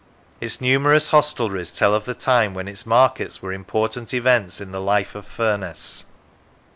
Its 0.39 0.59
numerous 0.59 1.09
hostelries 1.11 1.71
tell 1.71 1.93
of 1.93 2.05
the 2.05 2.15
time 2.15 2.55
when 2.55 2.67
its 2.67 2.87
markets 2.87 3.39
were 3.43 3.53
important 3.53 4.15
events 4.15 4.59
in 4.59 4.71
the 4.71 4.81
life 4.81 5.13
of 5.13 5.27
Furness. 5.27 6.07